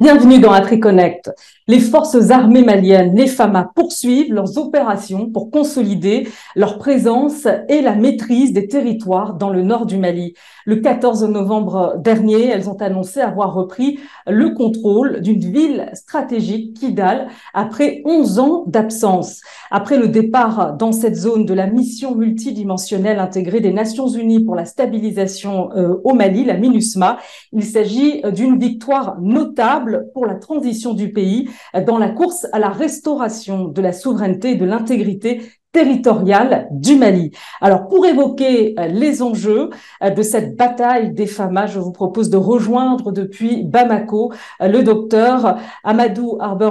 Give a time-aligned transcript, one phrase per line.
[0.00, 1.30] Bienvenue dans AfriConnect.
[1.66, 7.94] Les forces armées maliennes, les FAMA, poursuivent leurs opérations pour consolider leur présence et la
[7.94, 10.34] maîtrise des territoires dans le nord du Mali.
[10.66, 17.28] Le 14 novembre dernier, elles ont annoncé avoir repris le contrôle d'une ville stratégique, Kidal,
[17.54, 19.40] après 11 ans d'absence.
[19.70, 24.54] Après le départ dans cette zone de la mission multidimensionnelle intégrée des Nations Unies pour
[24.54, 27.16] la stabilisation euh, au Mali, la MINUSMA,
[27.52, 31.48] il s'agit d'une victoire notable pour la transition du pays
[31.86, 35.42] dans la course à la restauration de la souveraineté et de l'intégrité
[35.74, 37.32] territoriale du Mali.
[37.60, 39.70] Alors, pour évoquer euh, les enjeux
[40.02, 44.32] euh, de cette bataille des FAMA, je vous propose de rejoindre depuis Bamako
[44.62, 46.70] euh, le docteur Amadou Arber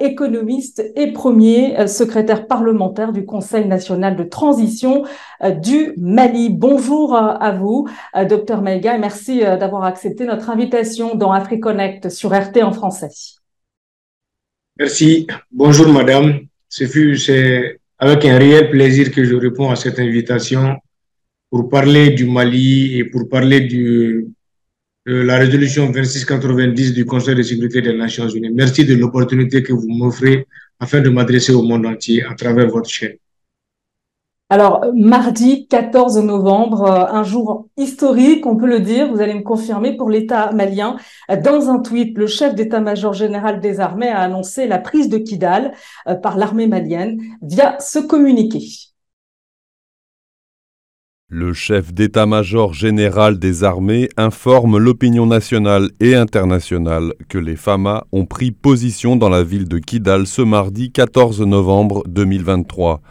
[0.00, 5.02] économiste et premier secrétaire parlementaire du Conseil national de transition
[5.60, 6.48] du Mali.
[6.48, 7.86] Bonjour à vous,
[8.28, 13.37] docteur Maïga, et merci d'avoir accepté notre invitation dans AfriConnect sur RT en français.
[14.78, 15.26] Merci.
[15.50, 16.46] Bonjour, madame.
[16.68, 20.76] C'est avec un réel plaisir que je réponds à cette invitation
[21.50, 24.28] pour parler du Mali et pour parler de
[25.04, 28.50] la résolution 2690 du Conseil de sécurité des Nations Unies.
[28.54, 30.46] Merci de l'opportunité que vous m'offrez
[30.78, 33.16] afin de m'adresser au monde entier à travers votre chaîne.
[34.50, 39.42] Alors, mardi 14 novembre, euh, un jour historique, on peut le dire, vous allez me
[39.42, 40.96] confirmer, pour l'État malien.
[41.44, 45.72] Dans un tweet, le chef d'état-major général des armées a annoncé la prise de Kidal
[46.08, 48.60] euh, par l'armée malienne via ce communiqué.
[51.28, 58.24] Le chef d'état-major général des armées informe l'opinion nationale et internationale que les FAMA ont
[58.24, 63.02] pris position dans la ville de Kidal ce mardi 14 novembre 2023.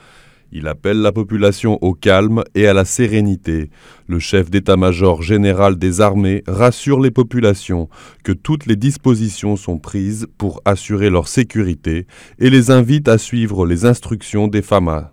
[0.52, 3.70] Il appelle la population au calme et à la sérénité.
[4.08, 7.89] Le chef d'état-major général des armées rassure les populations
[8.23, 12.08] que toutes les dispositions sont prises pour assurer leur sécurité
[12.39, 15.11] et les invite à suivre les instructions des FAMA.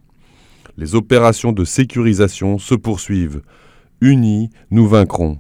[0.77, 3.43] Les opérations de sécurisation se poursuivent.
[4.01, 5.39] Unis, nous vaincrons.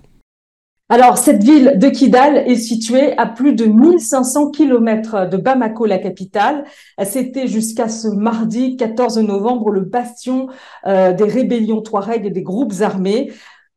[0.90, 5.98] Alors, cette ville de Kidal est située à plus de 1500 kilomètres de Bamako, la
[5.98, 6.64] capitale.
[7.02, 10.48] C'était jusqu'à ce mardi 14 novembre le bastion
[10.86, 13.32] euh, des rébellions Touareg et des groupes armés.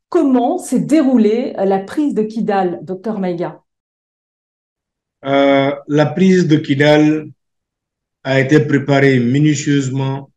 [0.10, 3.62] Comment s'est déroulée la prise de Kidal, docteur Maïga?
[5.26, 7.30] Euh, La prise de Kidal
[8.24, 10.30] a été préparée minutieusement,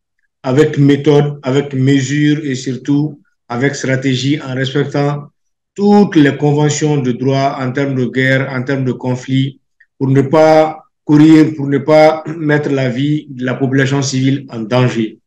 [0.45, 5.31] avec méthode, avec mesure et surtout avec stratégie en respectant
[5.75, 9.61] toutes les conventions de droit en termes de guerre, en termes de conflit,
[9.99, 14.61] pour ne pas courir, pour ne pas mettre la vie de la population civile en
[14.61, 15.19] danger.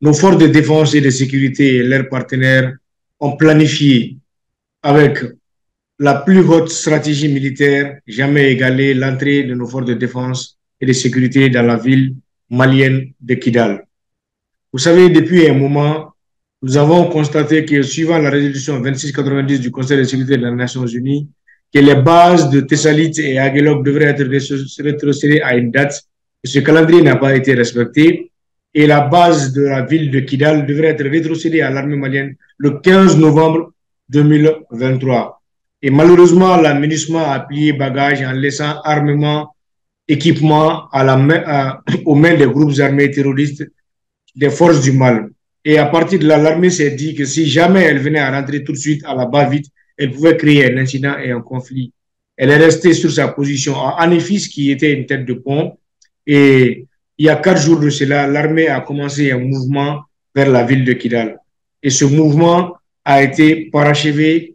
[0.00, 2.74] Nos forces de défense et de sécurité et leurs partenaires
[3.20, 4.18] ont planifié
[4.82, 5.18] avec
[5.98, 10.92] la plus haute stratégie militaire jamais égalée l'entrée de nos forces de défense et de
[10.92, 12.14] sécurité dans la ville
[12.50, 13.86] malienne de Kidal.
[14.72, 16.12] Vous savez, depuis un moment,
[16.62, 21.28] nous avons constaté que, suivant la résolution 2690 du Conseil de sécurité des Nations Unies,
[21.72, 24.24] que les bases de Thessalite et Aguelok devraient être
[24.82, 26.02] rétrocédées à une date.
[26.44, 28.30] Ce calendrier n'a pas été respecté
[28.72, 32.78] et la base de la ville de Kidal devrait être rétrocédée à l'armée malienne le
[32.78, 33.72] 15 novembre
[34.08, 35.42] 2023.
[35.82, 39.54] Et malheureusement, la a plié bagage en laissant armement,
[40.08, 40.88] équipement
[42.04, 43.64] aux mains des groupes armés terroristes
[44.34, 45.30] des forces du mal.
[45.68, 48.62] Et à partir de là, l'armée s'est dit que si jamais elle venait à rentrer
[48.62, 49.66] tout de suite à la bas-vite,
[49.98, 51.92] elle pouvait créer un incident et un conflit.
[52.36, 55.76] Elle est restée sur sa position à Anifis, qui était une tête de pont.
[56.24, 56.86] Et
[57.18, 60.02] il y a quatre jours de cela, l'armée a commencé un mouvement
[60.36, 61.40] vers la ville de Kidal.
[61.82, 64.54] Et ce mouvement a été parachevé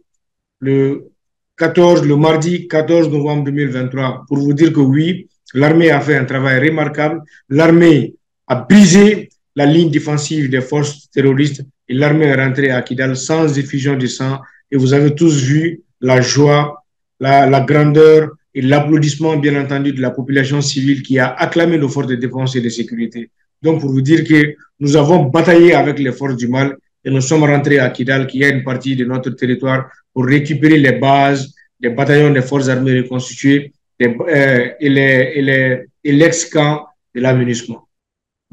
[0.60, 1.10] le
[1.58, 4.24] 14, le mardi 14 novembre 2023.
[4.28, 7.20] Pour vous dire que oui, l'armée a fait un travail remarquable.
[7.50, 8.14] L'armée
[8.46, 13.58] a brisé la ligne défensive des forces terroristes et l'armée est rentrée à Kidal sans
[13.58, 14.40] effusion de sang.
[14.70, 16.82] Et vous avez tous vu la joie,
[17.20, 21.88] la, la grandeur et l'applaudissement, bien entendu, de la population civile qui a acclamé nos
[21.88, 23.30] forces de défense et de sécurité.
[23.62, 27.20] Donc, pour vous dire que nous avons bataillé avec les forces du mal et nous
[27.20, 31.54] sommes rentrés à Kidal, qui est une partie de notre territoire, pour récupérer les bases
[31.80, 37.88] des bataillons des forces armées reconstituées euh, et l'ex-camp de l'aménagement.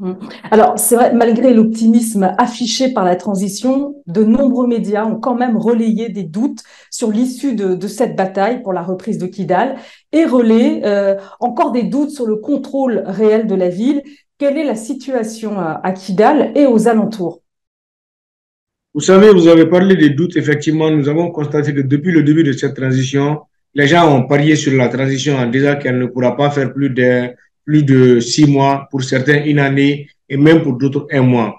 [0.00, 0.14] Mm.
[0.50, 5.56] Alors, c'est vrai, malgré l'optimisme affiché par la transition, de nombreux médias ont quand même
[5.56, 9.76] relayé des doutes sur l'issue de, cette bataille pour la reprise de Kidal
[10.12, 14.02] et relayé euh, encore des doutes sur le contrôle réel de la ville.
[14.38, 17.42] Quelle est la situation à, Kidal et aux alentours?
[18.94, 20.36] Vous savez, vous avez parlé des doutes.
[20.36, 23.40] Effectivement, nous avons constaté que depuis le début de cette transition,
[23.74, 26.90] les gens ont parié sur la transition en disant qu'elle ne pourra pas faire plus
[26.90, 27.30] de,
[27.64, 31.56] plus de six mois, pour certains une année et même pour d'autres un mois.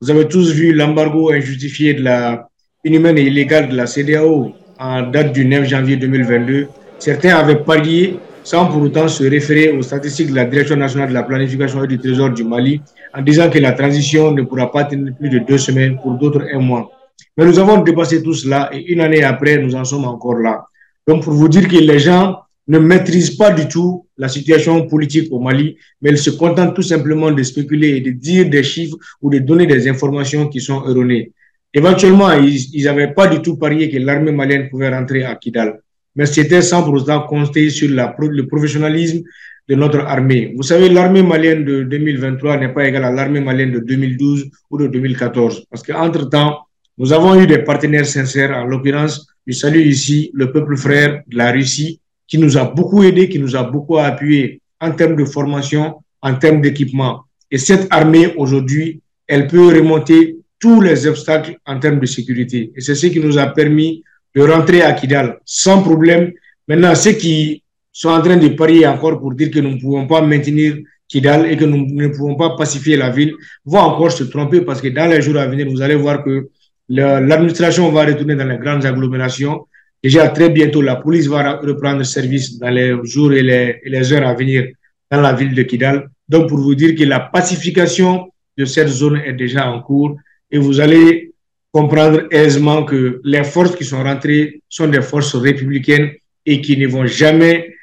[0.00, 2.48] Vous avez tous vu l'embargo injustifié de la
[2.84, 6.68] inhumaine et illégale de la CDAO en date du 9 janvier 2022.
[6.98, 11.14] Certains avaient parié sans pour autant se référer aux statistiques de la Direction nationale de
[11.14, 12.80] la planification et du Trésor du Mali
[13.12, 16.44] en disant que la transition ne pourra pas tenir plus de deux semaines, pour d'autres
[16.52, 16.90] un mois.
[17.36, 20.64] Mais nous avons dépassé tout cela et une année après, nous en sommes encore là.
[21.08, 25.28] Donc, pour vous dire que les gens ne maîtrisent pas du tout la situation politique
[25.30, 28.96] au Mali, mais ils se contentent tout simplement de spéculer et de dire des chiffres
[29.22, 31.32] ou de donner des informations qui sont erronées.
[31.72, 35.80] Éventuellement, ils n'avaient pas du tout parié que l'armée malienne pouvait rentrer à Kidal
[36.16, 39.22] mais c'était sans pour autant sur le professionnalisme
[39.68, 40.54] de notre armée.
[40.56, 44.78] Vous savez, l'armée malienne de 2023 n'est pas égale à l'armée malienne de 2012 ou
[44.78, 46.60] de 2014, parce qu'entre-temps,
[46.98, 51.36] nous avons eu des partenaires sincères, en l'occurrence, je salue ici le peuple frère de
[51.36, 55.24] la Russie, qui nous a beaucoup aidé, qui nous a beaucoup appuyé en termes de
[55.24, 57.24] formation, en termes d'équipement.
[57.50, 62.72] Et cette armée, aujourd'hui, elle peut remonter tous les obstacles en termes de sécurité.
[62.76, 64.02] Et c'est ce qui nous a permis
[64.34, 66.32] de rentrer à Kidal sans problème.
[66.68, 67.62] Maintenant, ceux qui
[67.92, 70.76] sont en train de parier encore pour dire que nous ne pouvons pas maintenir
[71.08, 73.34] Kidal et que nous ne pouvons pas pacifier la ville
[73.64, 76.48] vont encore se tromper parce que dans les jours à venir, vous allez voir que
[76.88, 79.66] l'administration va retourner dans les grandes agglomérations.
[80.06, 84.34] Déjà, très bientôt, la police va reprendre service dans les jours et les, heures à
[84.34, 84.68] venir
[85.10, 86.08] dans la ville de Kidal.
[86.28, 90.16] Donc, pour vous dire que la pacification de cette zone est déjà en cours
[90.48, 91.32] et vous allez
[91.72, 96.12] comprendre aisément que les forces qui sont rentrées sont des forces républicaines
[96.44, 97.74] et qui ne vont jamais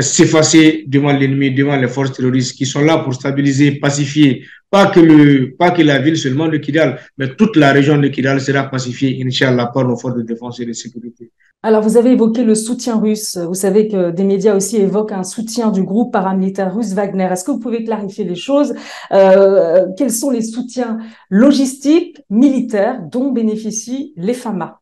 [0.00, 5.00] s'effacer devant l'ennemi, devant les forces terroristes qui sont là pour stabiliser, pacifier, pas que,
[5.00, 8.64] le, pas que la ville seulement de Kidal, mais toute la région de Kidal sera
[8.64, 11.30] pacifiée, Inch'Allah, par nos forces de défense et de sécurité.
[11.62, 13.36] Alors, vous avez évoqué le soutien russe.
[13.36, 17.28] Vous savez que des médias aussi évoquent un soutien du groupe paramilitaire russe Wagner.
[17.30, 18.74] Est-ce que vous pouvez clarifier les choses?
[19.12, 20.98] Euh, Quels sont les soutiens
[21.30, 24.81] logistiques, militaires dont bénéficient les FAMA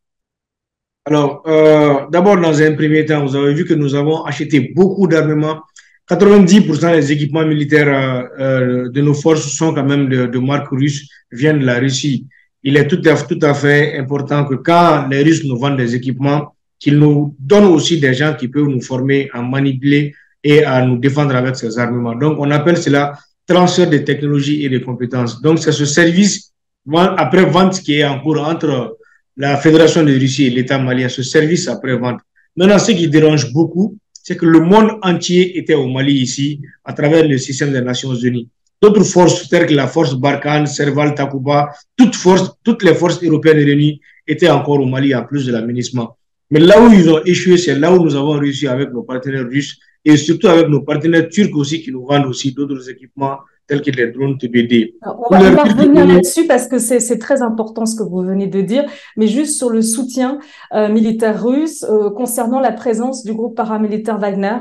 [1.10, 5.08] Alors, euh, d'abord, dans un premier temps, vous avez vu que nous avons acheté beaucoup
[5.08, 5.60] d'armements.
[6.08, 11.58] 90% des équipements militaires euh, de nos forces sont quand même de, marque russe, viennent
[11.58, 12.28] de la Russie.
[12.62, 15.96] Il est tout à, tout à fait important que quand les Russes nous vendent des
[15.96, 20.14] équipements, qu'il nous donne aussi des gens qui peuvent nous former à manipuler
[20.44, 22.14] et à nous défendre avec ces armements.
[22.14, 23.18] Donc, on appelle cela
[23.48, 25.42] transfert de technologies et de compétences.
[25.42, 26.52] Donc, c'est ce service
[26.94, 28.96] après-vente qui est en cours entre
[29.40, 32.20] la Fédération de Russie et l'État malien, ce service après-vente.
[32.56, 36.92] Maintenant, ce qui dérange beaucoup, c'est que le monde entier était au Mali ici, à
[36.92, 38.50] travers le système des Nations Unies.
[38.82, 43.64] D'autres forces, telles que la force Barkhane, Serval, Takuba, toutes, forces, toutes les forces européennes
[43.64, 46.18] réunies étaient encore au Mali, en plus de l'aménagement.
[46.50, 49.48] Mais là où ils ont échoué, c'est là où nous avons réussi avec nos partenaires
[49.48, 53.38] russes et surtout avec nos partenaires turcs aussi qui nous vendent aussi d'autres équipements
[53.70, 54.94] tels que les drones TBD.
[55.02, 58.84] on, va, revenir là-dessus parce que c'est très important ce que vous venez de dire,
[59.16, 60.40] mais juste sur le soutien
[60.74, 64.58] euh, militaire russe euh, concernant la présence du groupe paramilitaire Wagner.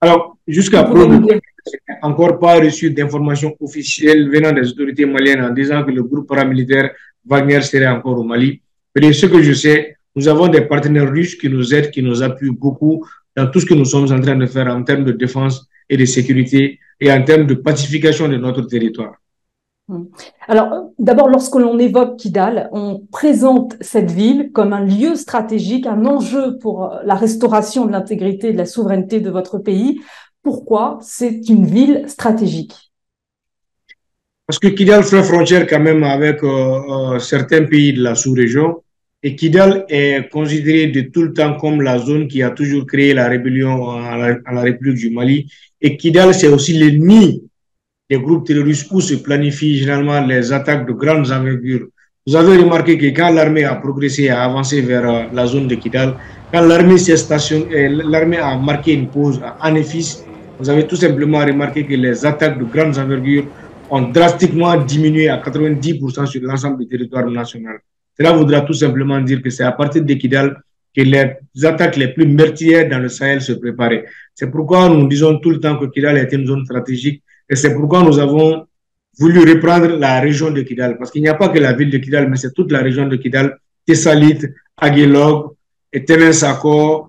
[0.00, 1.20] Alors, jusqu'à présent,
[2.00, 6.90] encore pas reçu d'informations officielles venant des autorités maliennes en disant que le groupe paramilitaire
[7.26, 8.62] Wagner serait encore au Mali.
[8.94, 12.22] Mais ce que je sais, nous avons des partenaires russes qui nous aident, qui nous
[12.22, 15.12] appuient beaucoup dans tout ce que nous sommes en train de faire en termes de
[15.12, 19.14] défense et de sécurité et en termes de pacification de notre territoire.
[19.88, 20.04] Hmm.
[20.46, 26.06] Alors, d'abord, lorsque l'on évoque Kidal, on présente cette ville comme un lieu stratégique, un
[26.06, 30.00] enjeu pour la restauration de l'intégrité et de la souveraineté de votre pays.
[30.42, 32.92] Pourquoi c'est une ville stratégique?
[34.46, 38.82] Parce que Kidal fait frontière quand même avec euh, euh, certains pays de la sous-région
[39.22, 43.12] et Kidal est considéré de tout le temps comme la zone qui a toujours créé
[43.12, 45.46] la rébellion à la, République du Mali.
[45.80, 47.42] Et Kidal, c'est aussi l'ennemi
[48.08, 51.86] des groupes terroristes où se planifient généralement les attaques de grandes envergures.
[52.26, 55.74] Vous avez remarqué que quand l'armée a progressé, a avancé vers euh, la zone de
[55.74, 56.16] Kidal,
[56.52, 60.18] quand l'armée euh, l'armée a marqué une pause à Anefis,
[60.58, 63.46] vous avez tout simplement remarqué que les attaques de grandes envergures
[63.90, 67.80] ont drastiquement diminué à 90% sur l'ensemble du territoire national.
[68.20, 70.62] Cela voudra tout simplement dire que c'est à partir d'Ekidal
[70.94, 74.04] que les attaques les plus meurtrières dans le Sahel se préparaient.
[74.34, 77.72] C'est pourquoi nous disons tout le temps que Kidal est une zone stratégique et c'est
[77.74, 78.66] pourquoi nous avons
[79.18, 80.98] voulu reprendre la région de Kidal.
[80.98, 83.06] Parce qu'il n'y a pas que la ville de Kidal, mais c'est toute la région
[83.06, 84.40] de Kidal, Tessalit,
[84.76, 85.52] Aguelog,
[86.06, 87.08] Temensako,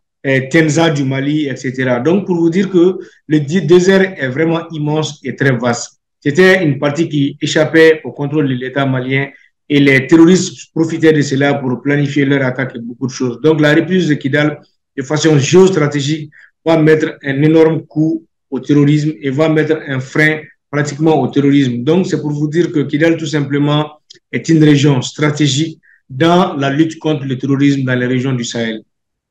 [0.49, 1.97] Tenza du Mali, etc.
[2.05, 5.99] Donc, pour vous dire que le désert est vraiment immense et très vaste.
[6.21, 9.27] C'était une partie qui échappait au contrôle de l'État malien
[9.73, 13.39] et les terroristes profitaient de cela pour planifier leur attaque et beaucoup de choses.
[13.41, 14.59] Donc la reprise de Kidal
[14.97, 16.31] de façon géostratégique,
[16.65, 21.83] va mettre un énorme coup au terrorisme et va mettre un frein pratiquement au terrorisme.
[21.83, 23.99] Donc, c'est pour vous dire que Kidal, tout simplement,
[24.31, 28.83] est une région stratégique dans la lutte contre le terrorisme dans les régions du Sahel.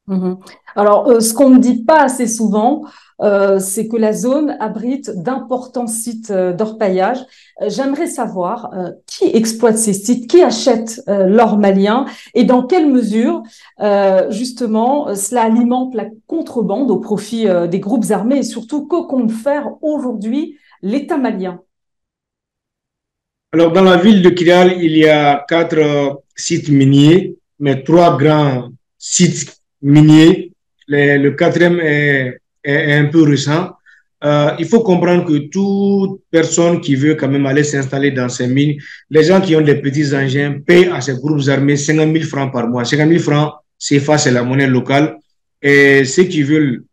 [0.07, 0.39] Mhm.
[0.75, 2.85] Alors, euh, ce qu'on ne dit pas assez souvent,
[3.23, 7.19] euh, c'est que la zone abrite d'importants sites euh, d'orpaillage.
[7.67, 8.71] J'aimerais savoir
[9.05, 13.43] qui exploite ces sites, qui achète l'or malien et dans quelle mesure,
[14.31, 19.69] justement, cela alimente la contrebande au profit des groupes armés et surtout que compte faire
[19.83, 21.61] aujourd'hui l'État malien?
[23.53, 28.71] Alors, dans la ville de Kidal, il y a quatre sites miniers, mais trois grands
[28.97, 30.53] sites miniers.
[30.89, 33.71] le quatrième est, un peu récent.
[34.23, 38.47] Euh, il faut comprendre que toute personne qui veut quand même aller s'installer dans ces
[38.47, 38.77] mines,
[39.09, 42.53] les gens qui ont des petits engins payent à ces groupes armés 50 000 francs
[42.53, 42.85] par mois.
[42.85, 45.17] 50 000 francs, c'est face à la monnaie locale.
[45.63, 46.85] Et ceux qui veulent,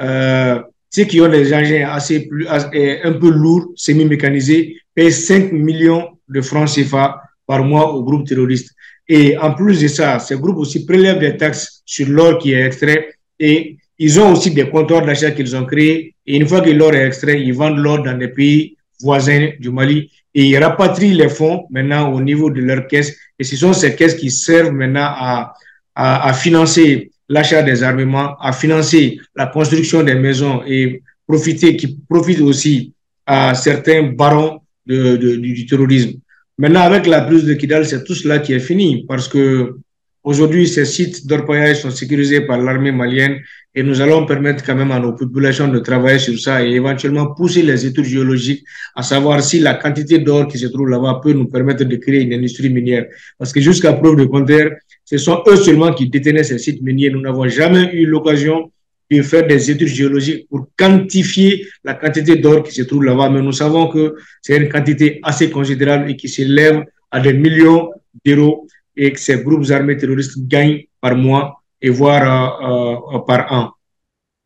[0.00, 0.60] euh,
[0.90, 6.40] ceux qui ont des engins assez plus, un peu lourds, semi-mécanisés, payent 5 millions de
[6.40, 8.72] francs CFA par mois aux groupes terroristes.
[9.08, 12.66] Et en plus de ça, ces groupes aussi prélèvent des taxes sur l'or qui est
[12.66, 16.16] extrait et ils ont aussi des comptoirs d'achat qu'ils ont créés.
[16.26, 19.70] Et une fois que l'or est extrait, ils vendent l'or dans des pays voisins du
[19.70, 23.16] Mali et ils rapatrient les fonds maintenant au niveau de leurs caisses.
[23.38, 25.54] Et ce sont ces caisses qui servent maintenant à,
[25.94, 32.40] à, financer l'achat des armements, à financer la construction des maisons et profiter, qui profitent
[32.40, 32.92] aussi
[33.24, 36.14] à certains barons de, du terrorisme.
[36.58, 39.76] Maintenant, avec la prise de Kidal, c'est tout cela qui est fini parce que
[40.24, 43.40] aujourd'hui, ces sites d'orpaillage sont sécurisés par l'armée malienne
[43.74, 47.34] et nous allons permettre quand même à nos populations de travailler sur ça et éventuellement
[47.34, 48.64] pousser les études géologiques
[48.94, 52.22] à savoir si la quantité d'or qui se trouve là-bas peut nous permettre de créer
[52.22, 53.06] une industrie minière.
[53.38, 54.72] Parce que jusqu'à preuve de contraire,
[55.04, 57.10] ce sont eux seulement qui détenaient ces sites miniers.
[57.10, 58.70] Nous n'avons jamais eu l'occasion
[59.10, 63.30] de faire des études géologiques pour quantifier la quantité d'or qui se trouve là-bas.
[63.30, 67.90] Mais nous savons que c'est une quantité assez considérable et qui s'élève à des millions
[68.24, 72.24] d'euros et que ces groupes armés terroristes gagnent par mois et voire
[72.62, 73.70] euh, euh, par an.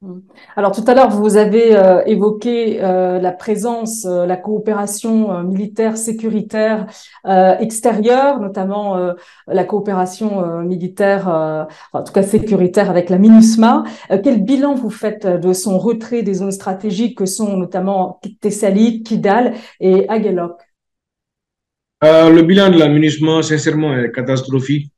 [0.03, 0.21] Mmh.
[0.57, 5.97] Alors tout à l'heure, vous avez euh, évoqué euh, la présence, euh, la coopération militaire
[5.97, 6.87] sécuritaire
[7.61, 8.97] extérieure, notamment
[9.47, 11.29] la coopération militaire,
[11.93, 13.85] en tout cas sécuritaire avec la MINUSMA.
[14.23, 19.55] quel bilan vous faites de son retrait des zones stratégiques que sont notamment Thessalie, Kidal
[19.81, 20.66] et Aguelok
[22.03, 24.91] Le bilan de la MINUSMA, sincèrement, est catastrophique.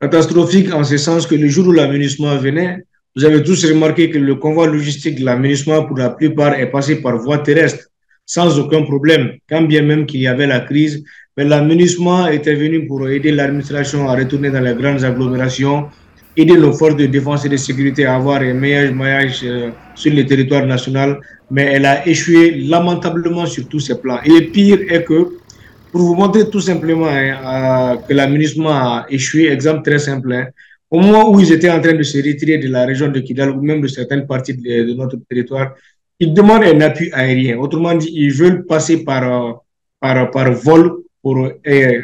[0.00, 2.78] Catastrophique en ce sens que le jour où la MINUSMA venait,
[3.14, 7.00] vous avez tous remarqué que le convoi logistique de l'aménagement, pour la plupart, est passé
[7.00, 7.84] par voie terrestre,
[8.26, 11.04] sans aucun problème, quand bien même qu'il y avait la crise.
[11.36, 15.86] Mais l'aménagement était venu pour aider l'administration à retourner dans les grandes agglomérations,
[16.36, 20.12] aider nos forces de défense et de sécurité à avoir un meilleur maillage euh, sur
[20.12, 21.20] le territoire national.
[21.52, 24.18] Mais elle a échoué lamentablement sur tous ces plans.
[24.24, 25.28] Et le pire est que,
[25.94, 30.48] pour vous montrer tout simplement hein, que l'aménagement a échoué, exemple très simple, hein,
[30.90, 33.50] au moment où ils étaient en train de se retirer de la région de Kidal
[33.50, 35.74] ou même de certaines parties de, notre territoire,
[36.18, 37.58] ils demandent un appui aérien.
[37.58, 39.52] Autrement dit, ils veulent passer par, euh,
[40.00, 42.02] par, par vol pour, euh,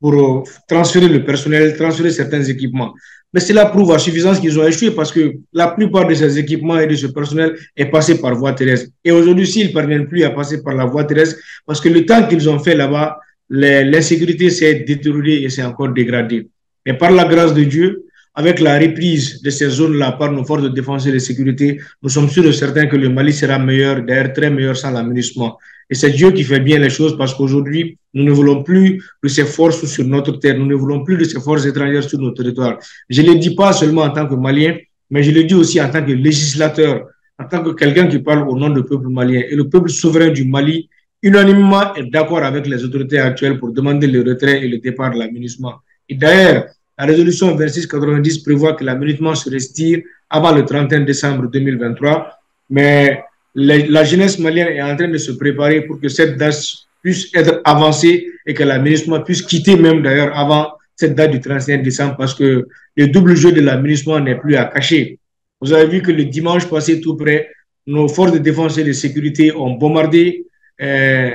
[0.00, 2.94] pour transférer le personnel, transférer certains équipements.
[3.32, 6.78] Mais cela prouve à suffisance qu'ils ont échoué parce que la plupart de ces équipements
[6.78, 8.90] et de ce personnel est passé par voie terrestre.
[9.04, 12.04] Et aujourd'hui, s'ils ne parviennent plus à passer par la voie terrestre, parce que le
[12.04, 16.48] temps qu'ils ont fait là-bas, l'insécurité s'est détériorée et s'est encore dégradée.
[16.84, 20.62] Mais par la grâce de Dieu, avec la reprise de ces zones-là par nos forces
[20.62, 24.02] de défense et de sécurité, nous sommes sûrs et certains que le Mali sera meilleur,
[24.02, 25.58] d'ailleurs très meilleur sans l'aménagement.
[25.90, 29.28] Et c'est Dieu qui fait bien les choses parce qu'aujourd'hui, nous ne voulons plus de
[29.28, 32.36] ces forces sur notre terre, nous ne voulons plus de ces forces étrangères sur notre
[32.36, 32.78] territoire.
[33.08, 34.76] Je ne le dis pas seulement en tant que Malien,
[35.10, 38.48] mais je le dis aussi en tant que législateur, en tant que quelqu'un qui parle
[38.48, 39.42] au nom du peuple malien.
[39.50, 40.88] Et le peuple souverain du Mali,
[41.22, 45.18] unanimement, est d'accord avec les autorités actuelles pour demander le retrait et le départ de
[45.18, 45.74] l'aménagement.
[46.08, 46.66] Et d'ailleurs,
[46.98, 52.30] la résolution 2690 prévoit que l'aménagement se retire avant le 31 décembre 2023,
[52.68, 53.22] mais
[53.54, 56.62] la, jeunesse malienne est en train de se préparer pour que cette date
[57.02, 61.78] puisse être avancée et que l'aménagement puisse quitter même d'ailleurs avant cette date du 31
[61.78, 62.66] décembre parce que
[62.96, 65.18] le double jeu de l'aménagement n'est plus à cacher.
[65.60, 67.48] Vous avez vu que le dimanche passé tout près,
[67.86, 70.46] nos forces de défense et de sécurité ont bombardé
[70.80, 71.34] euh,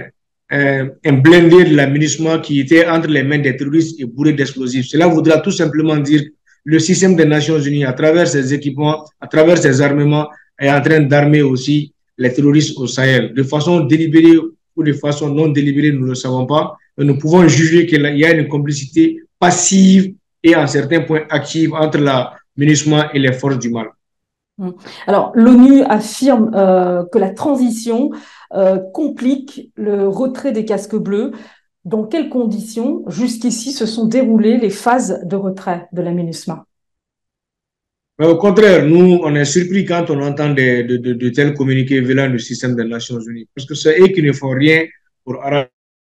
[0.49, 4.85] un, un blindé de l'aménagement qui était entre les mains des terroristes et bourré d'explosifs.
[4.85, 6.29] Cela voudra tout simplement dire que
[6.65, 10.27] le système des Nations Unies, à travers ses équipements, à travers ses armements,
[10.59, 13.33] est en train d'armer aussi les terroristes au Sahel.
[13.33, 14.37] De façon délibérée
[14.75, 18.01] ou de façon non délibérée, nous ne le savons pas, mais nous pouvons juger qu'il
[18.01, 23.59] y a une complicité passive et en certains points active entre l'aménagement et les forces
[23.59, 23.87] du mal.
[24.57, 24.73] Hum.
[25.05, 28.11] Alors, l'ONU affirme que la transition
[28.93, 31.31] complique le retrait des casques bleus.
[31.83, 36.65] Dans quelles conditions, jusqu'ici, se sont déroulées les phases de retrait de la MINUSMA?
[38.17, 41.99] Mais au contraire, nous, on est surpris quand on entend de, de, de, tels communiqués
[41.99, 43.47] venant du système des Nations Unies.
[43.53, 44.85] Parce que c'est eux qui ne font rien
[45.25, 45.69] pour arranger.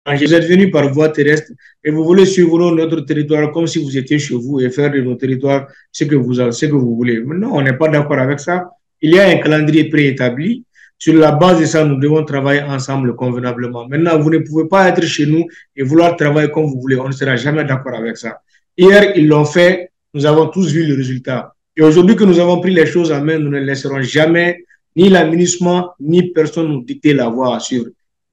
[0.07, 1.53] Vous êtes venus par voie terrestre
[1.85, 5.01] et vous voulez suivre notre territoire comme si vous étiez chez vous et faire de
[5.01, 7.21] nos territoires ce que vous, ce que vous voulez.
[7.21, 8.71] non, on n'est pas d'accord avec ça.
[9.03, 10.65] Il y a un calendrier préétabli.
[11.01, 13.87] Sur la base de ça, nous devons travailler ensemble convenablement.
[13.87, 16.97] Maintenant, vous ne pouvez pas être chez nous et vouloir travailler comme vous voulez.
[16.97, 18.41] On ne sera jamais d'accord avec ça.
[18.77, 19.91] Hier, ils l'ont fait.
[20.15, 21.55] Nous avons tous vu le résultat.
[21.79, 24.65] Et aujourd'hui que nous avons pris les choses en main, nous ne laisserons jamais
[24.97, 27.87] ni l'aménagement, ni personne nous dicter la voie à suivre.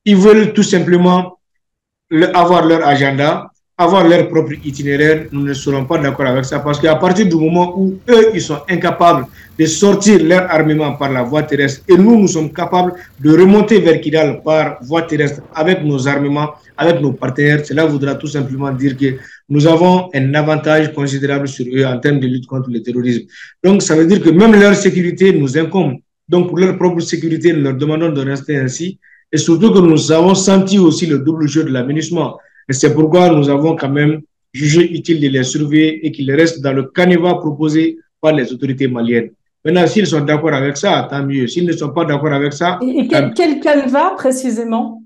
[0.04, 1.38] Ils veulent tout simplement
[2.34, 5.28] avoir leur agenda, avoir leur propre itinéraire.
[5.32, 8.42] Nous ne serons pas d'accord avec ça parce qu'à partir du moment où eux, ils
[8.42, 9.26] sont incapables
[9.60, 13.80] de sortir leur armement par la voie terrestre et nous, nous sommes capables de remonter
[13.80, 18.72] vers Kidal par voie terrestre avec nos armements, avec nos partenaires, cela voudra tout simplement
[18.72, 19.18] dire que
[19.50, 23.26] nous avons un avantage considérable sur eux en termes de lutte contre le terrorisme.
[23.64, 25.98] Donc, ça veut dire que même leur sécurité nous incombe.
[26.28, 29.00] Donc, pour leur propre sécurité, nous leur demandons de rester ainsi.
[29.32, 32.38] Et surtout que nous avons senti aussi le double jeu de l'aménagement.
[32.70, 34.22] Et c'est pourquoi nous avons quand même
[34.54, 38.88] jugé utile de les surveiller et qu'ils restent dans le canevas proposé par les autorités
[38.88, 39.32] maliennes.
[39.64, 41.48] Maintenant, s'ils sont d'accord avec ça, tant mieux.
[41.48, 42.80] S'ils ne sont pas d'accord avec ça...
[42.82, 45.02] Et, quel, quel canevas précisément?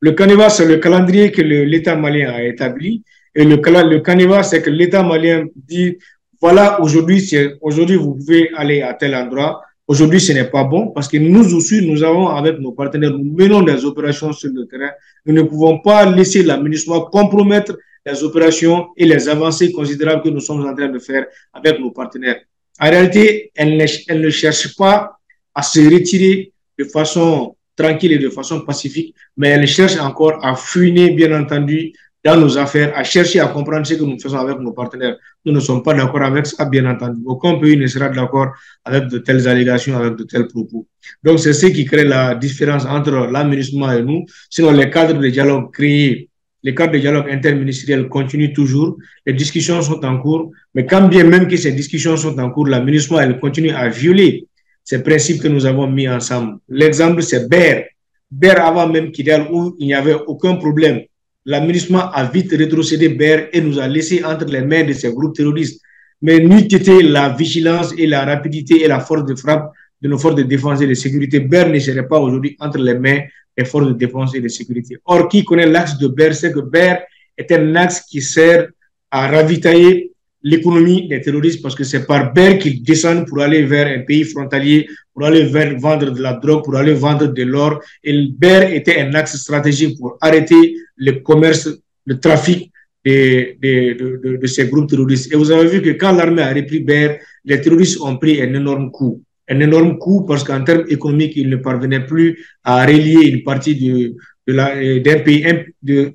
[0.00, 3.02] Le canevas, c'est le calendrier que l'État malien a établi
[3.34, 5.96] et le, le canevas, c'est que l'État malien dit,
[6.40, 7.22] voilà, aujourd'hui,
[7.60, 9.62] aujourd'hui, vous pouvez aller à tel endroit.
[9.92, 13.30] Aujourd'hui, ce n'est pas bon parce que nous aussi, nous avons, avec nos partenaires, nous
[13.30, 14.92] menons des opérations sur le terrain.
[15.26, 20.40] Nous ne pouvons pas laisser l'administration compromettre les opérations et les avancées considérables que nous
[20.40, 22.40] sommes en train de faire avec nos partenaires.
[22.80, 25.18] En réalité, elle ne, elle ne cherche pas
[25.54, 30.56] à se retirer de façon tranquille et de façon pacifique, mais elle cherche encore à
[30.56, 31.92] fuiner, bien entendu,
[32.24, 35.16] dans nos affaires, à chercher à comprendre ce que nous faisons avec nos partenaires.
[35.44, 37.20] Nous ne sommes pas d'accord avec ça, bien entendu.
[37.26, 38.52] Aucun pays ne sera d'accord
[38.84, 40.86] avec de telles allégations, avec de tels propos.
[41.22, 44.24] Donc, c'est ce qui crée la différence entre l'aménagement et nous.
[44.50, 46.28] Sinon, les cadres de dialogue créés,
[46.62, 48.96] les cadres de dialogue interministériel continuent toujours.
[49.26, 50.52] Les discussions sont en cours.
[50.74, 54.46] Mais quand bien même que ces discussions sont en cours, l'aménagement, elle continue à violer
[54.84, 56.58] ces principes que nous avons mis ensemble.
[56.68, 57.86] L'exemple, c'est BER.
[58.30, 61.00] BER avant même Kidal, où il n'y avait aucun problème
[61.44, 65.34] l'aménagement a vite rétrocédé BER et nous a laissé entre les mains de ces groupes
[65.34, 65.80] terroristes.
[66.20, 70.18] Mais n'eût été la vigilance et la rapidité et la force de frappe de nos
[70.18, 73.20] forces de défense et de sécurité, BER ne serait pas aujourd'hui entre les mains
[73.56, 74.96] des forces de défense et de sécurité.
[75.04, 76.96] Or, qui connaît l'axe de BER sait que BER
[77.36, 78.68] est un axe qui sert
[79.10, 80.11] à ravitailler
[80.42, 84.24] l'économie des terroristes parce que c'est par BER qu'ils descendent pour aller vers un pays
[84.24, 87.80] frontalier, pour aller vendre de la drogue, pour aller vendre de l'or.
[88.02, 91.68] Et BER était un axe stratégique pour arrêter le commerce,
[92.06, 92.70] le trafic
[93.04, 95.32] de, de, ces groupes terroristes.
[95.32, 98.52] Et vous avez vu que quand l'armée a repris BER, les terroristes ont pris un
[98.54, 99.22] énorme coup.
[99.48, 103.74] Un énorme coup parce qu'en termes économiques, ils ne parvenaient plus à relier une partie
[103.74, 105.44] de, d'un pays,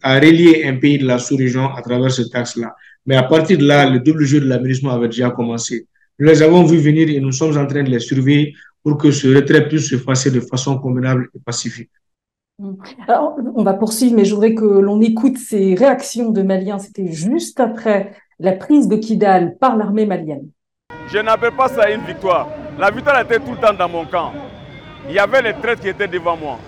[0.02, 2.74] à relier un pays de la sous-région à travers ce taxe-là.
[3.08, 5.88] Mais à partir de là, le double jeu de l'aménagement avait déjà commencé.
[6.20, 9.12] Nous les avons vus venir et nous sommes en train de les surveiller pour que
[9.12, 11.90] ce retrait puisse se passer de façon convenable et pacifique.
[12.60, 12.74] Mmh.
[13.08, 16.80] Alors, on va poursuivre, mais je voudrais que l'on écoute ces réactions de Maliens.
[16.80, 20.50] C'était juste après la prise de Kidal par l'armée malienne.
[21.08, 22.50] Je n'appelle pas ça une victoire.
[22.78, 24.34] La victoire était tout le temps dans mon camp.
[25.08, 26.60] Il y avait les traîtres qui étaient devant moi.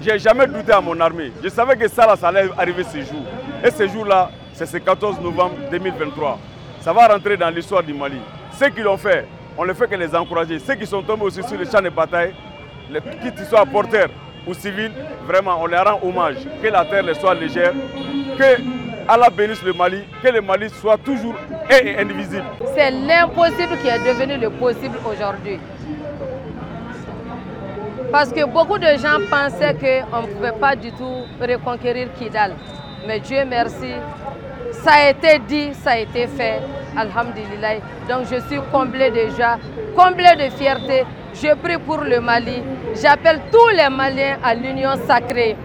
[0.00, 1.30] Je n'ai jamais douté à mon armée.
[1.42, 3.22] Je savais que ça, ça allait arriver ce jour.
[3.64, 4.30] Et ce jour-là,
[4.66, 6.38] c'est ce 14 novembre 2023.
[6.80, 8.18] Ça va rentrer dans l'histoire du Mali.
[8.58, 9.26] Ceux qui l'ont fait,
[9.58, 10.58] on ne fait que les encourager.
[10.60, 12.32] Ceux qui sont tombés aussi sur le champ de bataille,
[13.36, 14.08] qu'ils soient porteurs
[14.46, 14.92] ou civils,
[15.26, 16.36] vraiment, on leur rend hommage.
[16.62, 17.72] Que la terre les soit légère,
[18.38, 18.62] que
[19.08, 21.34] Allah bénisse le Mali, que le Mali soit toujours
[21.68, 22.44] et indivisible.
[22.76, 25.58] C'est l'impossible qui est devenu le possible aujourd'hui.
[28.12, 32.54] Parce que beaucoup de gens pensaient qu'on ne pouvait pas du tout reconquérir Kidal.
[33.06, 33.94] Mais Dieu merci,
[34.72, 36.60] ça a été dit, ça a été fait.
[36.96, 37.76] Alhamdulillah.
[38.08, 39.58] Donc je suis comblé déjà,
[39.96, 41.04] comblé de fierté.
[41.34, 42.62] Je prie pour le Mali.
[43.00, 45.56] J'appelle tous les Maliens à l'union sacrée.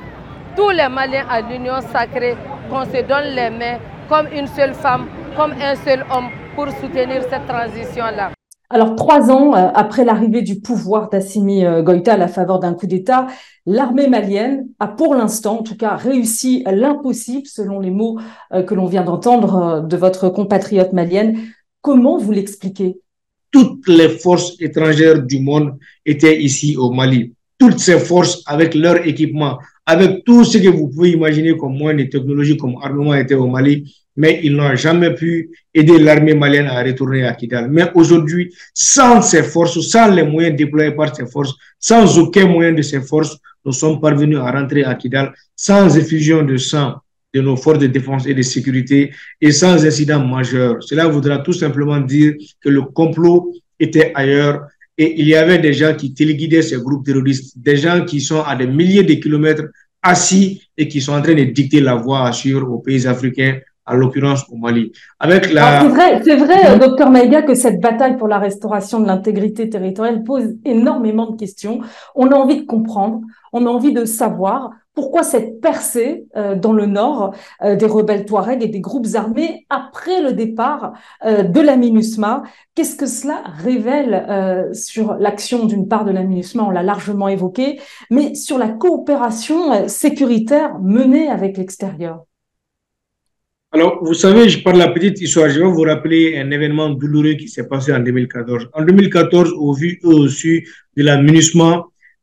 [0.56, 2.36] Tous les Maliens à l'union sacrée,
[2.70, 3.78] qu'on se donne les mains
[4.10, 8.37] comme une seule femme, comme un seul homme pour soutenir cette transition-là.
[8.70, 12.74] Alors, trois ans euh, après l'arrivée du pouvoir d'Assimi euh, Goïta à la faveur d'un
[12.74, 13.28] coup d'État,
[13.66, 18.20] l'armée malienne a pour l'instant, en tout cas, réussi l'impossible, selon les mots
[18.54, 21.40] euh, que l'on vient d'entendre de votre compatriote malienne.
[21.82, 23.00] Comment vous l'expliquez?
[23.52, 27.34] Toutes les forces étrangères du monde étaient ici au Mali.
[27.58, 32.04] Toutes ces forces, avec leur équipement, avec tout ce que vous pouvez imaginer comme moyens
[32.04, 36.68] de technologie, comme armement étaient au Mali, mais ils n'ont jamais pu aider l'armée malienne
[36.68, 37.70] à retourner à Kidal.
[37.72, 42.74] Mais aujourd'hui, sans ces forces, sans les moyens déployés par ces forces, sans aucun moyen
[42.74, 46.96] de ces forces, nous sommes parvenus à rentrer à Kidal sans effusion de sang
[47.34, 50.84] de nos forces de défense et de sécurité et sans incident majeur.
[50.84, 54.68] Cela voudra tout simplement dire que le complot était ailleurs
[54.98, 58.42] et il y avait des gens qui téléguidaient ces groupes terroristes, des gens qui sont
[58.42, 59.66] à des milliers de kilomètres
[60.02, 63.60] assis et qui sont en train de dicter la voie à suivre aux pays africains
[63.88, 64.92] à l'occurrence au Mali.
[65.20, 65.82] Avec la...
[65.82, 70.24] C'est vrai, c'est vrai, docteur Maïga, que cette bataille pour la restauration de l'intégrité territoriale
[70.24, 71.80] pose énormément de questions.
[72.14, 73.22] On a envie de comprendre,
[73.54, 78.26] on a envie de savoir pourquoi cette percée euh, dans le nord euh, des rebelles
[78.26, 82.42] Touaregs et des groupes armés après le départ euh, de la MINUSMA
[82.74, 87.80] Qu'est-ce que cela révèle sur l'action d'une part de la MINUSMA On l'a largement évoqué,
[88.12, 92.26] mais sur la coopération sécuritaire menée avec l'extérieur?
[93.74, 95.50] Alors, vous savez, je parle de la petite histoire.
[95.50, 98.70] Je vais vous rappeler un événement douloureux qui s'est passé en 2014.
[98.74, 100.64] En 2014, au vu aussi
[100.96, 101.22] de la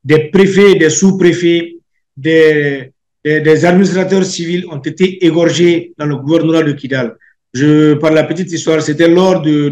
[0.04, 1.76] des préfets, des sous-préfets,
[2.16, 2.92] des,
[3.24, 7.16] administrateurs civils ont été égorgés dans le gouvernorat de Kidal.
[7.52, 8.80] Je parle de la petite histoire.
[8.80, 9.70] C'était lors du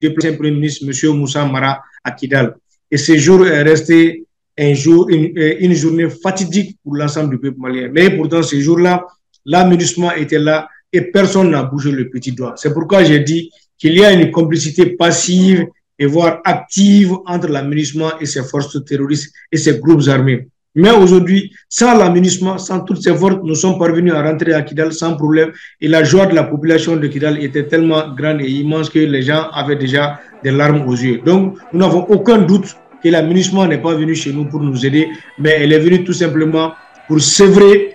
[0.00, 1.16] déplacement du Premier ministre, M.
[1.16, 2.54] Moussa Mara, à Kidal.
[2.90, 4.24] Et ce jour est
[4.58, 7.88] un jour, une, une journée fatidique pour l'ensemble du peuple malien.
[7.90, 9.06] Mais pourtant, ce jour-là,
[9.46, 12.54] l'aménagement était là et personne n'a bougé le petit doigt.
[12.56, 15.66] C'est pourquoi j'ai dit qu'il y a une complicité passive
[15.98, 20.48] et voire active entre l'aménagement et ses forces terroristes et ses groupes armés.
[20.74, 24.92] Mais aujourd'hui, sans l'aménagement, sans toutes ces forces, nous sommes parvenus à rentrer à Kidal
[24.92, 25.52] sans problème.
[25.80, 29.22] Et la joie de la population de Kidal était tellement grande et immense que les
[29.22, 31.20] gens avaient déjà des larmes aux yeux.
[31.26, 32.74] Donc, nous n'avons aucun doute
[33.04, 36.14] que l'aménagement n'est pas venu chez nous pour nous aider, mais elle est venue tout
[36.14, 36.72] simplement
[37.06, 37.92] pour sevrer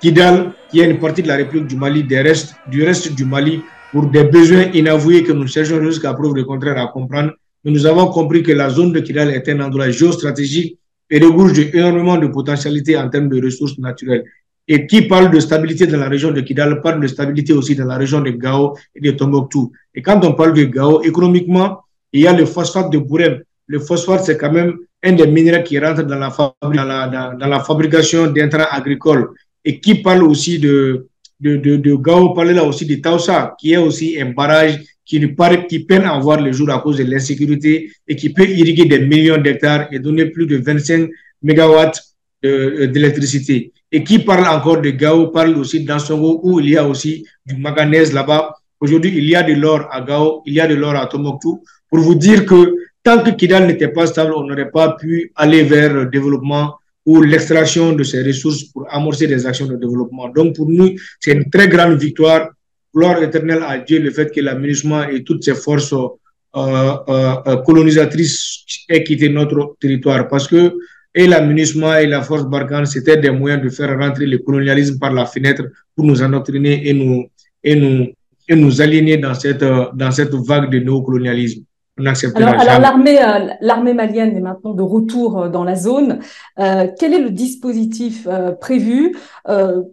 [0.00, 3.24] Kidal, qui est une partie de la République du Mali, des restes, du reste du
[3.24, 7.32] Mali, pour des besoins inavoués que nous cherchons jusqu'à preuve du contraire à comprendre.
[7.64, 10.78] Mais nous avons compris que la zone de Kidal est un endroit géostratégique
[11.10, 14.24] et regorge énormément de potentialités en termes de ressources naturelles.
[14.68, 17.86] Et qui parle de stabilité dans la région de Kidal parle de stabilité aussi dans
[17.86, 19.72] la région de Gao et de Tombouctou.
[19.94, 21.80] Et quand on parle de Gao, économiquement,
[22.12, 23.40] il y a le phosphate de Bourem.
[23.66, 29.30] Le phosphate, c'est quand même un des minéraux qui rentre dans la fabrication d'intrants agricoles
[29.64, 31.08] et qui parle aussi de,
[31.40, 35.66] de, de, Gao, parle là aussi de Taoussa, qui est aussi un barrage qui, paraît,
[35.66, 39.00] qui peine à voir le jour à cause de l'insécurité et qui peut irriguer des
[39.00, 41.08] millions d'hectares et donner plus de 25
[41.42, 42.00] mégawatts
[42.42, 43.72] d'électricité.
[43.92, 47.56] Et qui parle encore de Gao, parle aussi d'Ansongo, où il y a aussi du
[47.56, 48.54] manganèse là-bas.
[48.80, 51.62] Aujourd'hui, il y a de l'or à Gao, il y a de l'or à Tombouctou.
[51.90, 55.64] Pour vous dire que tant que Kidal n'était pas stable, on n'aurait pas pu aller
[55.64, 60.28] vers le développement ou l'extraction de ces ressources pour amorcer des actions de développement.
[60.28, 62.50] Donc pour nous, c'est une très grande victoire.
[62.94, 66.08] Gloire éternelle à Dieu le fait que l'aménagement et toutes ces forces euh,
[66.56, 70.74] euh, euh, colonisatrices aient quitté notre territoire parce que
[71.14, 75.12] et l'aménagement et la force Barkhane, c'était des moyens de faire rentrer le colonialisme par
[75.12, 77.26] la fenêtre pour nous endoctriner et nous,
[77.64, 78.08] et nous,
[78.48, 81.64] et nous aligner dans cette, dans cette vague de néocolonialisme.
[82.06, 86.20] Alors, l'armée, euh, l'armée malienne est maintenant de retour euh, dans la zone.
[86.58, 88.26] Euh, quel est le dispositif
[88.60, 89.16] prévu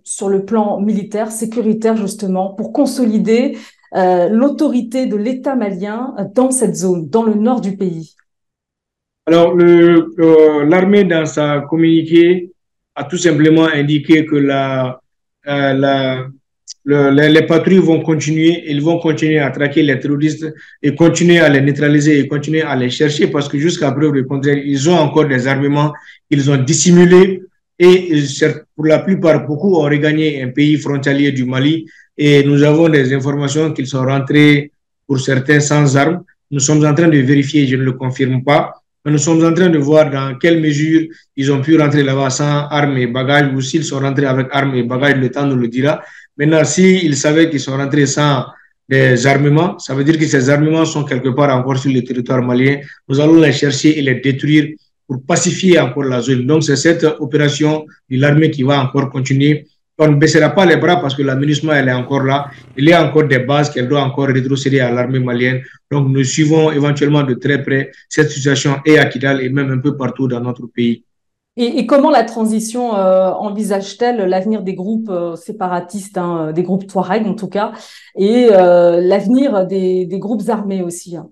[0.04, 3.58] sur le plan militaire, sécuritaire justement, pour consolider
[3.94, 8.16] l'autorité de l'État malien dans cette zone, dans le nord du pays?
[9.26, 12.52] Alors, l'armée, dans sa communiqué,
[12.96, 15.02] a tout simplement indiqué que la,
[15.46, 16.28] la,
[16.86, 21.62] les, patrouilles vont continuer, ils vont continuer à traquer les terroristes et continuer à les
[21.62, 25.28] neutraliser et continuer à les chercher parce que jusqu'à preuve du contraire, ils ont encore
[25.28, 25.94] des armements,
[26.30, 27.42] ils ont dissimulé
[27.80, 28.10] et
[28.76, 31.86] pour la plupart, beaucoup ont regagné un pays frontalier du Mali
[32.18, 34.72] et nous avons des informations qu'ils sont rentrés
[35.06, 36.24] pour certains sans armes.
[36.50, 38.74] Nous sommes en train de vérifier, je ne le confirme pas,
[39.06, 41.02] mais nous sommes en train de voir dans quelle mesure
[41.36, 44.74] ils ont pu rentrer là-bas sans armes et bagages ou s'ils sont rentrés avec armes
[44.76, 46.02] et bagages, le temps nous le dira.
[46.38, 48.46] Maintenant, s'ils savaient qu'ils sont rentrés sans
[48.88, 52.42] des armements, ça veut dire que ces armements sont quelque part encore sur le territoire
[52.42, 52.80] malien.
[53.08, 54.68] Nous allons les chercher et les détruire
[55.08, 56.46] pour pacifier encore la zone.
[56.46, 59.66] Donc, c'est cette opération de l'armée qui va encore continuer.
[60.00, 62.52] On ne baissera pas les bras parce que l'aménagement, elle est encore là.
[62.78, 65.62] Il y a encore des bases qu'elle doit encore rétrocéder à l'armée malienne.
[65.90, 69.80] Donc, nous suivons éventuellement de très près cette situation et à Kidal et même un
[69.80, 71.04] peu partout dans notre pays.
[71.60, 77.26] Et, comment la transition euh, envisage-t-elle l'avenir des groupes euh, séparatistes, hein, des groupes Touareg
[77.26, 77.72] en tout cas,
[78.16, 81.30] et euh, l'avenir des, groupes armés aussi hein?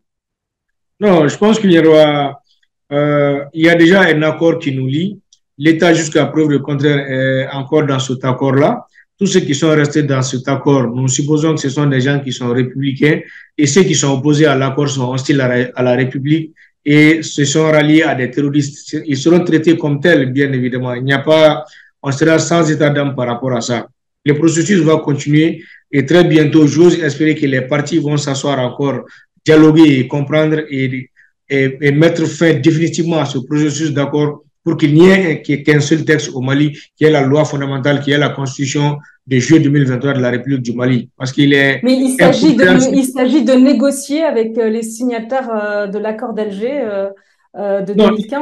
[1.00, 5.20] Non, je pense qu'il y y a déjà un accord qui nous lie.
[5.60, 8.88] L'État, jusqu'à preuve du contraire, est encore dans cet accord-là.
[9.20, 12.20] Tous ceux qui sont restés dans cet accord, nous supposons que ce sont des gens
[12.20, 13.20] qui sont républicains
[13.58, 16.54] et ceux qui sont opposés à l'accord sont hostiles à la République
[16.86, 18.96] et se sont ralliés à des terroristes.
[19.06, 20.94] Ils seront traités comme tels, bien évidemment.
[20.94, 21.66] Il n'y a pas,
[22.02, 23.88] on sera sans état d'âme par rapport à ça.
[24.24, 29.06] Le processus va continuer et très bientôt, j'ose espérer que les partis vont s'asseoir encore,
[29.46, 31.10] dialoguer et comprendre et,
[31.50, 36.04] et, et mettre fin définitivement à ce processus d'accord pour qu'il n'y ait qu'un seul
[36.04, 38.98] texte au Mali, qui est la loi fondamentale, qui est la constitution
[39.28, 41.10] de juillet 2023 de la République du Mali.
[41.16, 41.82] Parce qu'il est.
[41.84, 46.34] Mais il s'agit de, il s'agit de négocier avec euh, les signataires euh, de l'accord
[46.34, 48.42] d'Alger euh, de 2015.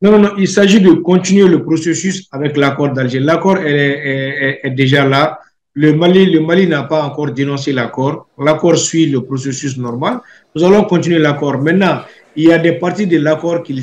[0.00, 3.18] Non, non, non, il s'agit de continuer le processus avec l'accord d'Alger.
[3.18, 5.40] L'accord est, est, est, déjà là.
[5.74, 8.28] Le Mali, le Mali n'a pas encore dénoncé l'accord.
[8.38, 10.20] L'accord suit le processus normal.
[10.54, 11.58] Nous allons continuer l'accord.
[11.60, 12.02] Maintenant,
[12.36, 13.82] il y a des parties de l'accord qui,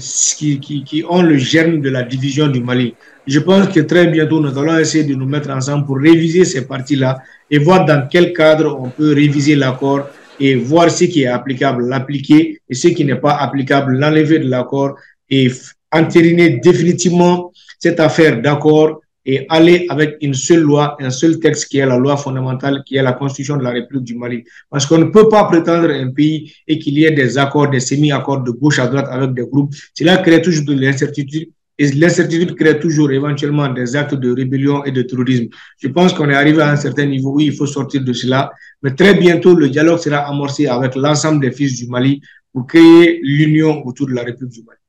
[0.59, 2.95] qui, qui, ont le germe de la division du Mali.
[3.27, 6.65] Je pense que très bientôt, nous allons essayer de nous mettre ensemble pour réviser ces
[6.65, 7.19] parties-là
[7.51, 10.07] et voir dans quel cadre on peut réviser l'accord
[10.39, 14.49] et voir ce qui est applicable, l'appliquer et ce qui n'est pas applicable, l'enlever de
[14.49, 14.95] l'accord
[15.29, 15.51] et
[15.91, 21.77] entériner définitivement cette affaire d'accord et aller avec une seule loi, un seul texte qui
[21.77, 24.43] est la loi fondamentale, qui est la constitution de la République du Mali.
[24.69, 27.79] Parce qu'on ne peut pas prétendre un pays et qu'il y ait des accords, des
[27.79, 29.73] semi-accords de gauche à droite avec des groupes.
[29.93, 34.91] Cela crée toujours de l'incertitude et l'incertitude crée toujours éventuellement des actes de rébellion et
[34.91, 35.47] de terrorisme.
[35.77, 38.51] Je pense qu'on est arrivé à un certain niveau où il faut sortir de cela.
[38.83, 43.21] Mais très bientôt, le dialogue sera amorcé avec l'ensemble des fils du Mali pour créer
[43.23, 44.79] l'union autour de la République du Mali.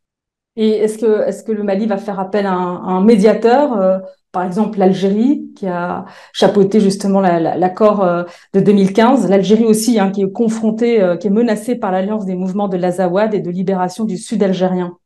[0.56, 3.98] Et est-ce que, est que le Mali va faire appel à un, médiateur euh,
[4.32, 10.22] par exemple l'Algérie qui a chapeauté justement l'accord euh, de 2015, l'Algérie aussi hein, qui
[10.22, 14.04] est confrontée, euh, qui est menacée par l'alliance des mouvements de l'Azawad et de libération
[14.04, 14.96] du sud algérien.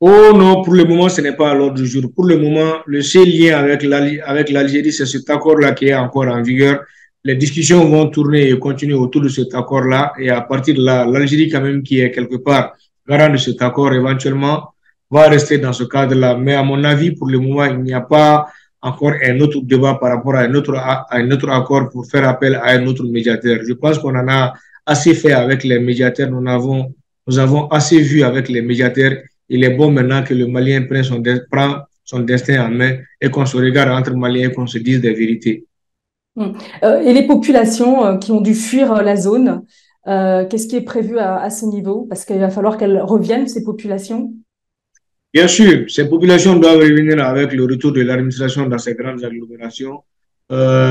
[0.00, 2.02] Oh non, pour le moment, ce n'est pas à l'ordre du jour.
[2.14, 6.42] Pour le moment, le seul lien avec l'Algérie, c'est cet accord-là qui est encore en
[6.42, 6.80] vigueur.
[7.24, 10.12] Les discussions vont tourner et continuer autour de cet accord-là.
[10.18, 12.74] Et à partir de là, l'Algérie, quand même, qui est quelque part
[13.08, 14.74] garant de cet accord, éventuellement,
[15.10, 16.36] va rester dans ce cadre-là.
[16.36, 18.46] Mais à mon avis, pour le moment, il n'y a pas
[18.82, 20.74] encore un autre débat par rapport à un autre,
[21.10, 23.58] un autre accord pour faire appel à un autre médiateur.
[23.66, 26.30] Je pense qu'on en a assez fait avec les médiateurs.
[26.30, 26.94] Nous avons,
[27.26, 29.14] nous avons assez vu avec les médiateurs.
[29.48, 33.30] Il est bon maintenant que le Malien prenne son, prend son destin en main et
[33.30, 35.66] qu'on se regarde entre Maliens et qu'on se dise des vérités.
[36.36, 36.52] Hum.
[36.84, 39.62] Euh, et les populations euh, qui ont dû fuir euh, la zone,
[40.04, 42.06] qu'est-ce qui est prévu à ce niveau?
[42.08, 44.32] Parce qu'il va falloir qu'elles reviennent, ces populations?
[45.36, 50.02] Bien sûr, ces populations doivent revenir avec le retour de l'administration dans ces grandes agglomérations.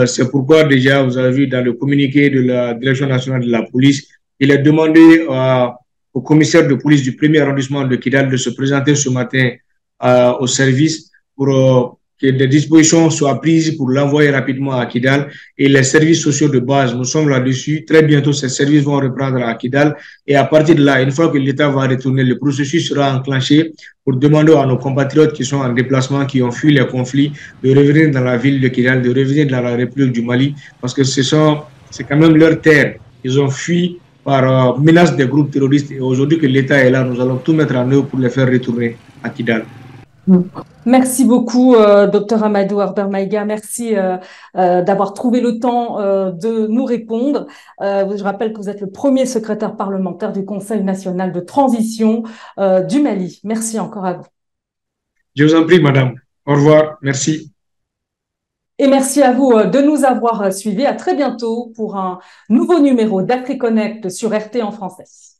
[0.05, 3.63] C'est pourquoi déjà, vous avez vu dans le communiqué de la Direction nationale de la
[3.63, 4.07] police,
[4.39, 5.25] il est demandé
[6.13, 9.49] au commissaire de police du premier arrondissement de Kidal de se présenter ce matin
[10.39, 15.83] au service pour que des dispositions soient prises pour l'envoyer rapidement à Kidal et les
[15.83, 17.83] services sociaux de base, nous sommes là-dessus.
[17.85, 21.29] Très bientôt, ces services vont reprendre à Kidal et à partir de là, une fois
[21.29, 23.73] que l'État va retourner, le processus sera enclenché
[24.03, 27.69] pour demander à nos compatriotes qui sont en déplacement, qui ont fui les conflits, de
[27.75, 31.03] revenir dans la ville de Kidal, de revenir dans la République du Mali, parce que
[31.03, 31.59] ce sont,
[31.91, 32.95] c'est quand même leur terre.
[33.23, 37.03] Ils ont fui par euh, menace des groupes terroristes et aujourd'hui que l'État est là,
[37.03, 39.65] nous allons tout mettre en œuvre pour les faire retourner à Kidal.
[40.85, 43.45] Merci beaucoup, euh, docteur Amadou Arbermaïga.
[43.45, 44.17] Merci euh,
[44.55, 45.97] euh, d'avoir trouvé le temps
[46.31, 47.47] de nous répondre.
[47.79, 52.23] je rappelle que vous êtes le premier secrétaire parlementaire du Conseil national de transition
[52.57, 53.39] du Mali.
[53.43, 54.25] Merci encore à vous.
[55.35, 56.15] Je vous en prie, madame.
[56.45, 56.97] Au revoir.
[57.01, 57.51] Merci.
[58.77, 60.85] Et merci à vous de nous avoir suivis.
[60.85, 65.34] À très bientôt pour un nouveau numéro d'AfriConnect sur RT en français.